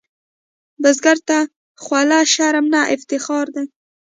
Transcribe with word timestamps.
بزګر 0.81 1.17
ته 1.27 1.37
خوله 1.83 2.19
شرم 2.33 2.65
نه، 2.73 2.81
افتخار 2.95 3.45
دی 3.55 3.65